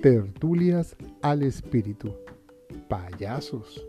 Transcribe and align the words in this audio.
tertulias 0.00 0.96
al 1.20 1.42
espíritu, 1.42 2.14
payasos. 2.88 3.84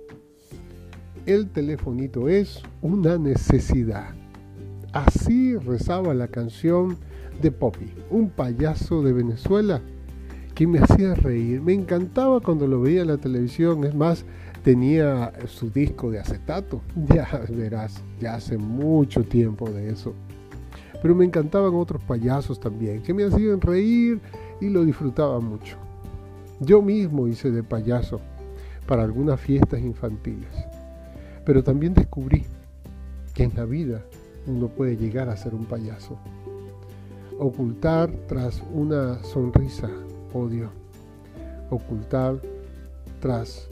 El 1.26 1.50
telefonito 1.50 2.28
es 2.28 2.62
una 2.82 3.18
necesidad. 3.18 4.14
Así 4.92 5.56
rezaba 5.56 6.14
la 6.14 6.28
canción 6.28 6.98
de 7.42 7.52
Poppy, 7.52 7.94
un 8.10 8.30
payaso 8.30 9.02
de 9.02 9.14
Venezuela 9.14 9.82
que 10.54 10.68
me 10.68 10.80
hacía 10.80 11.16
reír. 11.16 11.62
Me 11.62 11.74
encantaba 11.74 12.42
cuando 12.42 12.68
lo 12.68 12.82
veía 12.82 13.04
en 13.04 13.08
la 13.08 13.18
televisión. 13.18 13.86
Es 13.86 13.96
más, 13.96 14.26
tenía 14.64 15.32
su 15.48 15.70
disco 15.70 16.12
de 16.12 16.20
acetato. 16.20 16.82
Ya 17.08 17.28
verás, 17.50 18.04
ya 18.20 18.36
hace 18.36 18.58
mucho 18.58 19.24
tiempo 19.24 19.70
de 19.70 19.92
eso. 19.92 20.14
Pero 21.02 21.16
me 21.16 21.24
encantaban 21.24 21.74
otros 21.74 22.04
payasos 22.04 22.60
también, 22.60 23.02
que 23.02 23.14
me 23.14 23.24
hacían 23.24 23.62
reír 23.62 24.20
y 24.60 24.70
lo 24.70 24.84
disfrutaba 24.84 25.40
mucho. 25.40 25.78
Yo 26.64 26.80
mismo 26.84 27.28
hice 27.28 27.50
de 27.50 27.64
payaso 27.64 28.22
para 28.86 29.02
algunas 29.02 29.42
fiestas 29.42 29.80
infantiles. 29.80 30.52
Pero 31.44 31.64
también 31.64 31.96
descubrí 31.96 32.46
que 33.34 33.44
en 33.44 33.56
la 33.56 33.66
vida 33.66 34.04
uno 34.46 34.68
puede 34.68 34.96
llegar 34.96 35.28
a 35.28 35.38
ser 35.38 35.56
un 35.56 35.66
payaso. 35.66 36.20
Ocultar 37.40 38.12
tras 38.28 38.62
una 38.72 39.24
sonrisa 39.24 39.90
odio. 40.34 40.70
Ocultar 41.72 42.40
tras 43.20 43.68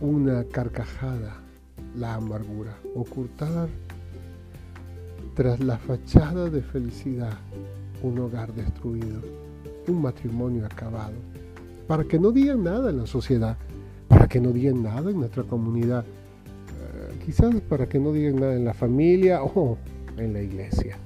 una 0.00 0.44
carcajada 0.44 1.42
la 1.94 2.14
amargura. 2.14 2.74
Ocultar 2.94 3.68
tras 5.34 5.60
la 5.60 5.76
fachada 5.76 6.48
de 6.48 6.62
felicidad 6.62 7.36
un 8.02 8.18
hogar 8.18 8.50
destruido, 8.54 9.20
un 9.88 10.00
matrimonio 10.00 10.64
acabado. 10.64 11.41
Para 11.86 12.04
que 12.04 12.18
no 12.18 12.32
digan 12.32 12.64
nada 12.64 12.90
en 12.90 12.98
la 12.98 13.06
sociedad, 13.06 13.56
para 14.08 14.28
que 14.28 14.40
no 14.40 14.52
digan 14.52 14.82
nada 14.82 15.10
en 15.10 15.18
nuestra 15.18 15.42
comunidad, 15.42 16.04
eh, 16.04 17.14
quizás 17.24 17.54
para 17.62 17.88
que 17.88 17.98
no 17.98 18.12
digan 18.12 18.36
nada 18.36 18.54
en 18.54 18.64
la 18.64 18.74
familia 18.74 19.42
o 19.42 19.78
en 20.16 20.32
la 20.32 20.42
iglesia. 20.42 20.96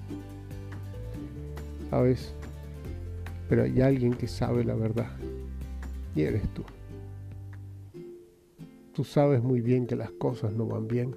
¿Sabes? 1.90 2.34
Pero 3.48 3.62
hay 3.62 3.80
alguien 3.80 4.14
que 4.14 4.26
sabe 4.26 4.64
la 4.64 4.74
verdad 4.74 5.10
y 6.14 6.22
eres 6.22 6.48
tú. 6.52 6.64
Tú 8.92 9.04
sabes 9.04 9.42
muy 9.42 9.60
bien 9.60 9.86
que 9.86 9.94
las 9.94 10.10
cosas 10.10 10.54
no 10.54 10.66
van 10.66 10.88
bien. 10.88 11.14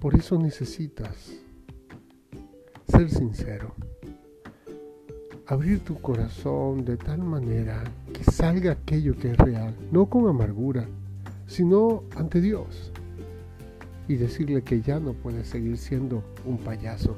Por 0.00 0.14
eso 0.14 0.38
necesitas 0.38 1.32
ser 2.86 3.10
sincero. 3.10 3.74
Abrir 5.46 5.80
tu 5.80 6.00
corazón 6.00 6.84
de 6.84 6.96
tal 6.96 7.18
manera 7.18 7.82
salga 8.24 8.72
aquello 8.72 9.16
que 9.16 9.32
es 9.32 9.38
real, 9.38 9.74
no 9.92 10.06
con 10.06 10.28
amargura, 10.28 10.86
sino 11.46 12.02
ante 12.16 12.40
Dios. 12.40 12.92
Y 14.08 14.16
decirle 14.16 14.62
que 14.62 14.82
ya 14.82 15.00
no 15.00 15.12
puedes 15.14 15.48
seguir 15.48 15.78
siendo 15.78 16.22
un 16.44 16.58
payaso. 16.58 17.16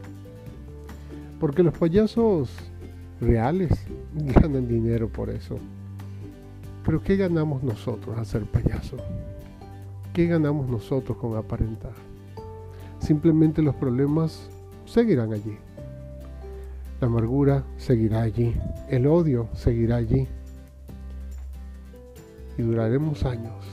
Porque 1.41 1.63
los 1.63 1.77
payasos 1.77 2.51
reales 3.21 3.71
ganan 4.15 4.69
dinero 4.69 5.09
por 5.09 5.31
eso. 5.31 5.59
Pero 6.85 7.03
¿qué 7.03 7.17
ganamos 7.17 7.63
nosotros 7.63 8.17
a 8.17 8.25
ser 8.25 8.45
payaso? 8.45 8.97
¿Qué 10.13 10.27
ganamos 10.27 10.69
nosotros 10.69 11.19
con 11.19 11.37
aparentar? 11.37 11.93
Simplemente 13.01 13.61
los 13.61 13.75
problemas 13.75 14.49
seguirán 14.87 15.33
allí. 15.33 15.59
La 17.01 17.09
amargura 17.09 17.65
seguirá 17.77 18.23
allí. 18.23 18.55
El 18.89 19.07
odio 19.07 19.49
seguirá 19.53 19.97
allí. 19.97 20.29
Y 22.59 22.63
duraremos 22.63 23.25
años 23.25 23.65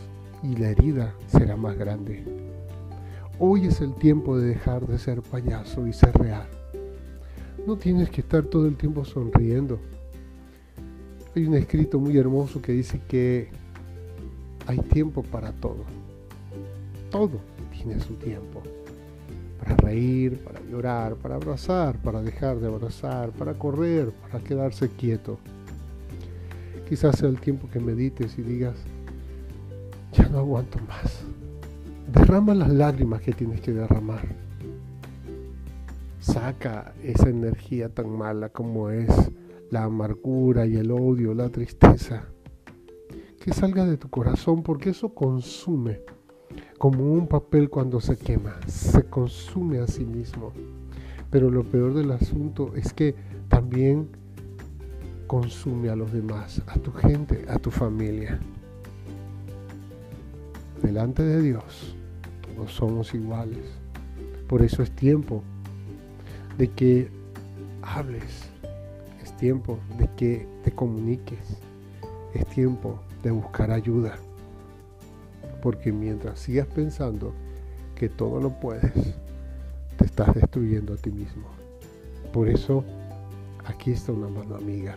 y 0.44 0.56
la 0.58 0.70
herida 0.70 1.14
será 1.28 1.56
más 1.56 1.78
grande. 1.78 2.24
Hoy 3.40 3.66
es 3.66 3.82
el 3.82 3.94
tiempo 3.96 4.38
de 4.38 4.50
dejar 4.50 4.86
de 4.86 4.98
ser 5.00 5.22
payaso 5.22 5.88
y 5.88 5.94
ser 5.94 6.14
real. 6.18 6.48
No 7.66 7.78
tienes 7.78 8.10
que 8.10 8.22
estar 8.22 8.44
todo 8.44 8.68
el 8.68 8.76
tiempo 8.76 9.06
sonriendo. 9.06 9.80
Hay 11.36 11.46
un 11.46 11.56
escrito 11.56 12.00
muy 12.00 12.18
hermoso 12.18 12.62
que 12.62 12.74
dice 12.74 13.00
que 13.08 13.50
hay 14.68 14.78
tiempo 14.80 15.24
para 15.24 15.52
todo. 15.54 15.84
Todo 17.10 17.40
tiene 17.72 18.00
su 18.02 18.16
tiempo. 18.16 18.62
Para 19.60 19.78
reír, 19.78 20.44
para 20.44 20.62
llorar, 20.62 21.16
para 21.16 21.36
abrazar, 21.36 21.98
para 22.02 22.22
dejar 22.22 22.60
de 22.60 22.68
abrazar, 22.68 23.32
para 23.32 23.54
correr, 23.54 24.12
para 24.12 24.44
quedarse 24.44 24.90
quieto. 24.90 25.40
Quizás 26.94 27.18
sea 27.18 27.28
el 27.28 27.40
tiempo 27.40 27.68
que 27.74 27.80
medites 27.80 28.38
y 28.38 28.44
digas, 28.44 28.76
ya 30.12 30.30
no 30.30 30.38
aguanto 30.38 30.78
más. 30.88 31.24
Derrama 32.14 32.54
las 32.54 32.70
lágrimas 32.70 33.20
que 33.20 33.32
tienes 33.32 33.62
que 33.62 33.74
derramar 33.74 34.28
saca 36.20 36.94
esa 37.02 37.30
energía 37.30 37.90
tan 37.90 38.16
mala 38.16 38.50
como 38.50 38.92
es 38.92 39.10
la 39.72 39.86
amargura 39.86 40.68
y 40.68 40.76
el 40.76 40.92
odio, 40.92 41.34
la 41.34 41.50
tristeza. 41.50 42.28
Que 43.44 43.54
salga 43.54 43.88
de 43.88 43.98
tu 43.98 44.12
corazón 44.12 44.62
porque 44.62 44.92
eso 44.92 45.16
consume 45.16 46.02
como 46.78 47.12
un 47.12 47.28
papel 47.28 47.72
cuando 47.72 48.02
se 48.02 48.18
quema, 48.18 48.60
se 48.68 49.06
consume 49.06 49.80
a 49.80 49.88
sí 49.88 50.06
mismo. 50.06 50.52
Pero 51.32 51.50
lo 51.50 51.64
peor 51.64 51.96
del 51.96 52.12
asunto 52.12 52.76
es 52.76 52.94
que 52.94 53.16
también 53.48 54.10
consume 55.34 55.90
a 55.90 55.96
los 55.96 56.14
demás, 56.14 56.62
a 56.68 56.78
tu 56.78 56.92
gente, 56.92 57.44
a 57.50 57.58
tu 57.58 57.72
familia. 57.72 58.40
Delante 60.84 61.24
de 61.24 61.42
Dios, 61.42 61.96
todos 62.56 62.72
somos 62.72 63.16
iguales. 63.16 63.66
Por 64.48 64.62
eso 64.62 64.84
es 64.84 64.92
tiempo 64.92 65.42
de 66.60 66.68
que 66.68 67.10
hables, 67.82 68.48
es 69.24 69.36
tiempo 69.38 69.80
de 69.98 70.08
que 70.16 70.48
te 70.64 70.72
comuniques, 70.72 71.58
es 72.36 72.46
tiempo 72.50 73.00
de 73.24 73.32
buscar 73.32 73.72
ayuda. 73.72 74.14
Porque 75.64 75.92
mientras 75.92 76.42
sigas 76.42 76.68
pensando 76.68 77.34
que 77.96 78.08
todo 78.08 78.40
lo 78.40 78.52
puedes, 78.60 78.94
te 79.98 80.06
estás 80.06 80.36
destruyendo 80.36 80.94
a 80.94 80.98
ti 80.98 81.10
mismo. 81.10 81.48
Por 82.32 82.48
eso, 82.48 82.84
aquí 83.66 83.94
está 83.94 84.12
una 84.12 84.28
mano 84.28 84.58
amiga. 84.58 84.96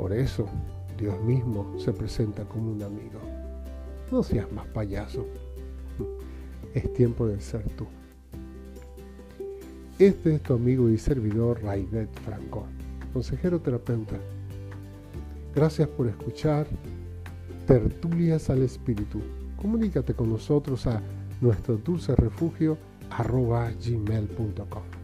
Por 0.00 0.14
eso, 0.14 0.46
Dios 0.98 1.22
mismo 1.24 1.78
se 1.78 1.92
presenta 1.92 2.42
como 2.44 2.72
un 2.72 2.82
amigo. 2.82 3.20
No 4.10 4.22
seas 4.22 4.50
más 4.50 4.66
payaso. 4.68 5.26
Es 6.72 6.90
tiempo 6.94 7.26
de 7.26 7.38
ser 7.38 7.68
tú. 7.76 7.86
Este 9.98 10.36
es 10.36 10.42
tu 10.42 10.54
amigo 10.54 10.88
y 10.88 10.96
servidor 10.96 11.62
Raidet 11.62 12.08
Franco, 12.20 12.64
consejero 13.12 13.60
terapeuta. 13.60 14.16
Gracias 15.54 15.86
por 15.88 16.06
escuchar 16.06 16.66
Tertulias 17.66 18.48
al 18.48 18.62
Espíritu. 18.62 19.20
Comunícate 19.60 20.14
con 20.14 20.30
nosotros 20.30 20.86
a 20.86 21.02
nuestro 21.42 21.76
dulce 21.76 22.16
refugio 22.16 22.78
arroba 23.10 23.70
gmail.com. 23.72 24.99